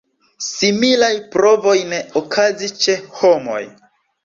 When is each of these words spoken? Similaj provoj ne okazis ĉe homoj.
Similaj 0.45 1.11
provoj 1.35 1.75
ne 1.93 2.01
okazis 2.23 2.75
ĉe 2.87 2.99
homoj. 3.23 3.63